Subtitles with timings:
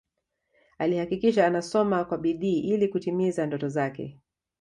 [0.77, 4.19] Alihakikisha anasoma kwa bidii ili kutimiza ndoto zake